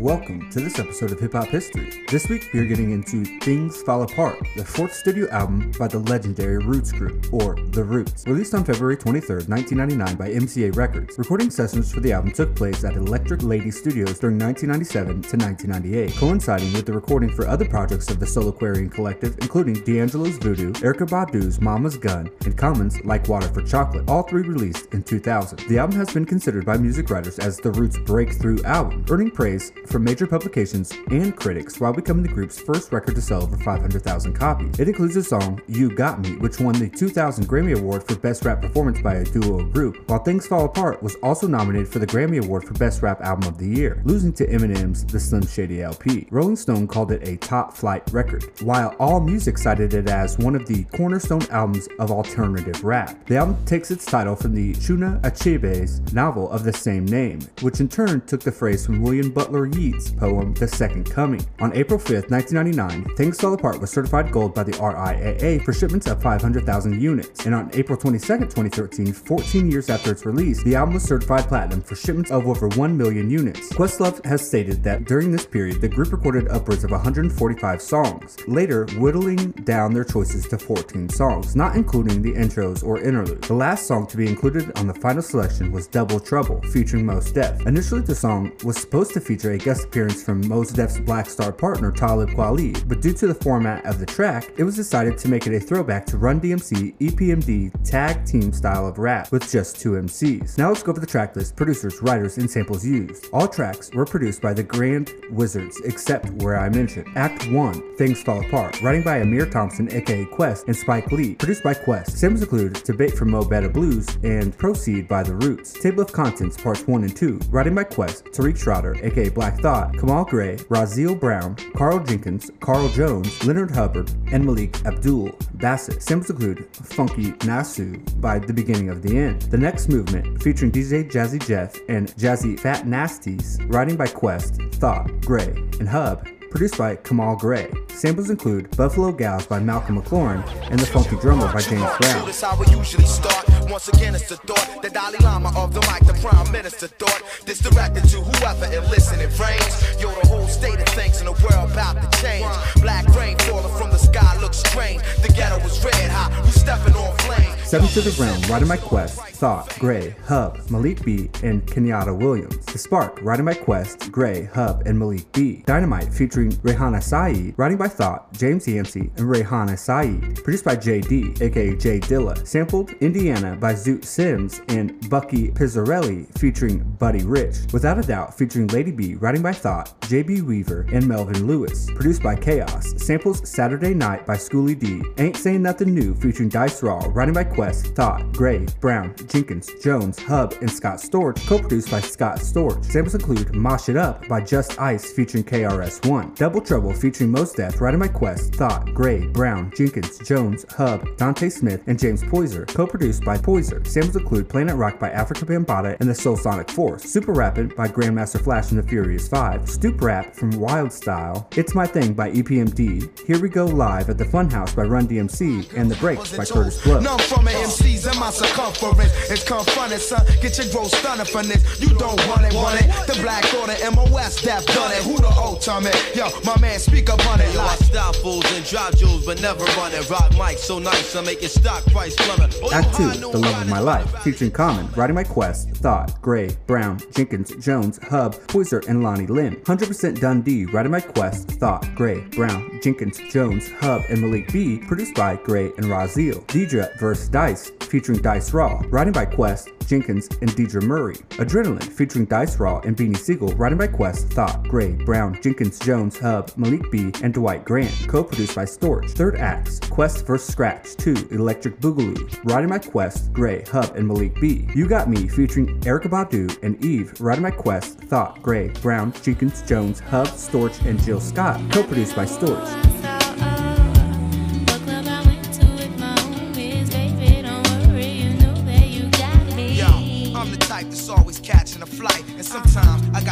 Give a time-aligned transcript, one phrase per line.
[0.00, 2.06] Welcome to this episode of Hip Hop History.
[2.08, 5.98] This week we are getting into Things Fall Apart, the fourth studio album by the
[5.98, 8.26] legendary Roots Group, or The Roots.
[8.26, 12.82] Released on February 23, 1999 by MCA Records, recording sessions for the album took place
[12.82, 18.08] at Electric Lady Studios during 1997 to 1998, coinciding with the recording for other projects
[18.08, 23.48] of the Soulquarian Collective, including D'Angelo's Voodoo, Erykah Badu's Mama's Gun, and Common's Like Water
[23.48, 25.58] for Chocolate, all three released in 2000.
[25.68, 29.70] The album has been considered by music writers as The Roots' breakthrough album, earning praise
[29.90, 34.32] from major publications and critics while becoming the group's first record to sell over 500,000
[34.32, 34.78] copies.
[34.78, 38.44] It includes the song You Got Me, which won the 2000 Grammy Award for Best
[38.44, 41.98] Rap Performance by a Duo or Group, while Things Fall Apart was also nominated for
[41.98, 45.46] the Grammy Award for Best Rap Album of the Year, losing to Eminem's The Slim
[45.46, 46.28] Shady LP.
[46.30, 50.66] Rolling Stone called it a top flight record, while AllMusic cited it as one of
[50.66, 53.26] the cornerstone albums of alternative rap.
[53.26, 57.80] The album takes its title from the Chinua Achebe's novel of the same name, which
[57.80, 59.79] in turn took the phrase from William Butler Yeats'
[60.18, 61.40] poem The Second Coming.
[61.60, 66.06] On April 5, 1999, Things Fall Apart was certified gold by the RIAA for shipments
[66.06, 70.94] of 500,000 units, and on April 22, 2013, 14 years after its release, the album
[70.94, 73.72] was certified platinum for shipments of over 1 million units.
[73.72, 78.84] Questlove has stated that during this period, the group recorded upwards of 145 songs, later
[78.98, 83.48] whittling down their choices to 14 songs, not including the intros or interludes.
[83.48, 87.32] The last song to be included on the final selection was Double Trouble, featuring Mos
[87.32, 87.66] Def.
[87.66, 91.52] Initially, the song was supposed to feature a guest appearance from Mos Def's Black Star
[91.52, 95.28] partner Talib Kweli, but due to the format of the track, it was decided to
[95.28, 99.80] make it a throwback to Run DMC EPMD tag team style of rap with just
[99.80, 100.58] two MCs.
[100.58, 103.28] Now let's go over the track list, producers, writers, and samples used.
[103.32, 107.06] All tracks were produced by the Grand Wizards, except where I mentioned.
[107.14, 111.62] Act 1, Things Fall Apart, writing by Ahmir Thompson, aka Quest, and Spike Lee, produced
[111.62, 112.18] by Quest.
[112.18, 115.74] Samples include Debate from Mo Better Blues and Proceed by The Roots.
[115.74, 119.94] Table of Contents, Parts 1 and 2, writing by Quest, Tariq Schroeder, aka Black Thought,
[119.98, 126.02] Kamal Gray, Rahzel Brown, Carl Jenkins, Carl Jones, Leonard Hubbard, and Malik Abdul Basit.
[126.02, 129.42] Samples include Funky Nassau by The Beginning of the End.
[129.42, 135.88] The next movement, featuring DJ Jazzy Jeff and Jazzyfatnastees, writing by Quest, Thought, Gray, and
[135.88, 137.70] Hub, produced by Kamal Gray.
[138.00, 142.24] Samples include Buffalo Gals by Malcolm McLaren and The Funky Drummer by James Brown.
[142.24, 143.46] This how we usually start.
[143.68, 144.80] Once again, it's the thought.
[144.80, 147.22] The Dalai Lama of the mic, the Prime Minister thought.
[147.44, 150.00] This directed to whoever and listen it rains.
[150.00, 152.48] Yo, the whole state of things in the world about to change.
[152.80, 155.02] Black rain falling from the sky looks strange.
[155.20, 156.32] The ghetto was red hot.
[156.42, 157.60] We stepping on flames.
[157.68, 162.66] Step into the Realm, Riding My Quest, Thought, Gray, Hub, Malik B, and Kenyatta Williams.
[162.66, 165.62] The Spark, Riding My Quest, Gray, Hub, and Malik B.
[165.66, 170.42] Dynamite, featuring Rehana Saeed, writing by Thought, James Yancey, and Rehana Saeed.
[170.42, 172.46] Produced by JD, aka J Dilla.
[172.46, 177.72] Sampled Indiana by Zoot Sims and Bucky Pizzarelli, featuring Buddy Rich.
[177.72, 181.86] Without a Doubt, featuring Lady B, writing by Thought, JB Weaver, and Melvin Lewis.
[181.94, 182.94] Produced by Chaos.
[182.96, 185.02] Samples Saturday Night by Schoolly D.
[185.18, 190.18] Ain't Saying Nothing New, featuring Dice Raw, writing by Quest, Thought, Gray, Brown, Jenkins, Jones,
[190.18, 192.84] Hub, and Scott Storch, co-produced by Scott Storch.
[192.84, 196.34] Samples include Mosh It Up by Just Ice featuring KRS-One.
[196.34, 201.48] Double Trouble featuring Mos Def, Riding My Quest, Thought, Gray, Brown, Jenkins, Jones, Hub, Dante
[201.48, 203.86] Smith, and James Poyser, co-produced by Poyser.
[203.86, 208.38] Samples include Planet Rock by Afrika Bambaataa and the Soulsonic Force, Super Rapid by Grandmaster
[208.42, 213.26] Flash and the Furious Five, Stoop Rap from Wild Style, It's My Thing by EPMD,
[213.26, 216.82] Here We Go Live at the Funhouse by Run DMC, and The Breaks by Kurtis
[216.84, 217.00] Blow.
[217.00, 219.30] None from an MCs in my circumference.
[219.30, 220.26] It's confronted, son.
[220.42, 221.80] Get your growth stunning for this.
[221.80, 222.88] You don't want it, want it.
[223.06, 225.02] The Black Order, MOS, that done it.
[225.04, 225.96] Who the ultimate?
[226.14, 227.59] Yo, my man, speak up on it.
[227.60, 230.08] Yo, I stop fools and drop jewels, but never run it.
[230.08, 232.58] Rock mic so nice, I make your stock price plummet.
[232.62, 233.68] Oh, Act 2, The Love of.
[233.68, 239.02] My Life, featuring Common, Riding My Quest, Thought, Gray, Brown, Jenkins, Jones, Hub, Poyser, and
[239.02, 239.56] Lonnie Lynn.
[239.56, 245.14] 100% Dundee, Riding My Quest, Thought, Gray, Brown, Jenkins, Jones, Hub, and Malik B, produced
[245.14, 246.42] by Gray and Rahzel.
[246.46, 247.28] Deidre vs.
[247.28, 251.16] Dice, featuring Dice Raw, Riding by Quest, Jenkins, and Deidre Murray.
[251.30, 256.16] Adrenaline, featuring Dice Raw and Beanie Sigel, Riding by Quest, Thought, Gray, Brown, Jenkins, Jones,
[256.16, 259.10] Hub, Malik B, and Dwight Grant, co-produced by Storch.
[259.10, 260.46] Third acts, Quest vs.
[260.46, 264.68] Scratch 2, Electric Boogaloo, Riding by Quest, Gray, Hub, and Malik B.
[264.76, 269.62] You Got Me, featuring Erykah Badu and Eve, Riding by Quest, Thought, Gray, Brown, Jenkins,
[269.62, 272.99] Jones, Hub, Storch, and Jill Scott, co-produced by Storch.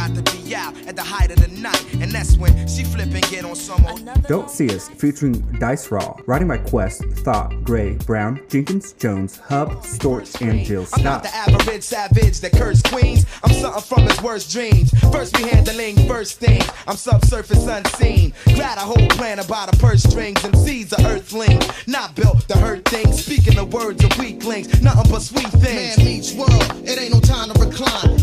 [0.09, 3.09] Got to be out at the height of the night, and that's when she flip
[3.13, 3.99] and get on some old.
[4.27, 9.69] Don't See Us featuring Dice Raw, writing by Quest, Thought, Gray, Brown, Jenkins, Jones, Hub,
[9.83, 10.99] Storch, and Jill Scott.
[10.99, 13.25] I'm not the average savage that curse queens.
[13.43, 14.91] I'm something from his worst dreams.
[15.11, 16.61] First we handling first thing.
[16.87, 18.33] I'm subsurface unseen.
[18.55, 20.43] Glad a whole plan about a purse strings.
[20.43, 23.23] and MC's a earthling, not built to hurt things.
[23.23, 25.97] Speaking the words of weaklings, nothing but sweet things.
[25.97, 28.19] Man meets world, it ain't no time to recline.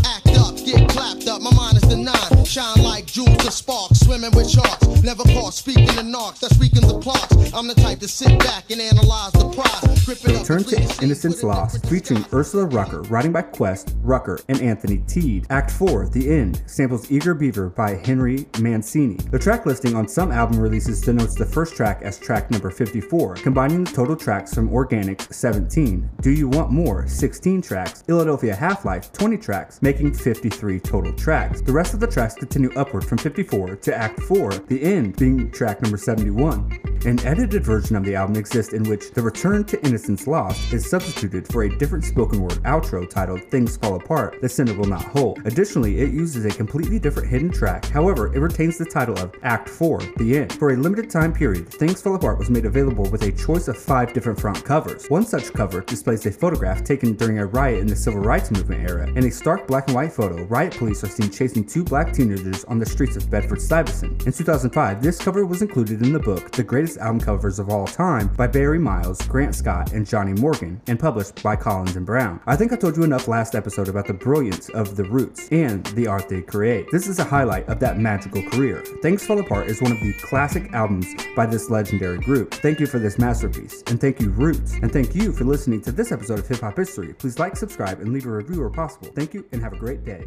[1.37, 2.36] Up, my mind is the.
[2.47, 4.87] Shine like jewels of sparks, swimming with sharks.
[5.03, 7.53] Never caught speaking to narcs, that's weekends of clocks.
[7.53, 10.09] I'm the type to sit back and analyze the prize.
[10.09, 12.25] Return the to Innocence Lost, featuring.
[12.33, 15.47] Ursula Rucker, writing by Quest, Rucker, and Anthony Tidd.
[15.51, 19.17] Act 4, The End, samples Eager Beaver by Henry Mancini.
[19.31, 23.35] The track listing on some album releases denotes the first track as track number 54,
[23.35, 28.85] combining the total tracks from Organix 17, Do You Want More 16 tracks, Philadelphia Half
[28.85, 31.61] Life 20 tracks, making 53 total tracks.
[31.61, 35.51] The rest of the tracks continue upward from 54 to Act 4, The End being
[35.51, 36.96] track number 71.
[37.07, 40.91] An edited version of the album exists in which the return to Innocence Lost is
[40.91, 45.05] substituted for a different spoken word outro titled Things Fall Apart, The Sinner Will Not
[45.05, 45.39] Hold.
[45.45, 49.69] Additionally, it uses a completely different hidden track, however, it retains the title of Act
[49.69, 50.53] 4, The End.
[50.55, 53.79] For a limited time period, Things Fall Apart was made available with a choice of
[53.79, 55.09] five different front covers.
[55.09, 58.83] One such cover displays a photograph taken during a riot in the civil rights movement
[58.83, 59.09] era.
[59.11, 62.65] In a stark black and white photo, riot police are seen chasing two black teenagers
[62.65, 64.27] on the streets of Bedford Stuyvesant.
[64.27, 66.65] In 2005, this cover was included in the book The
[66.97, 70.99] Greatest Album Covers of All Time by Barry Miles, Grant Scott, and Johnny Morgan, and
[70.99, 72.41] published by Collins and Brown.
[72.47, 75.85] I think I told you enough last episode about the brilliance of The Roots and
[75.89, 76.87] the art they create.
[76.91, 78.83] This is a highlight of that magical career.
[79.03, 82.55] Things Fall Apart is one of the classic albums by this legendary group.
[82.55, 85.93] Thank you for this masterpiece, and thank you, Roots, and thank you for listening to
[85.93, 87.13] this episode of Hip Hop History.
[87.13, 89.09] Please like, subscribe, and leave a review where possible.
[89.15, 90.25] Thank you, and have a great day.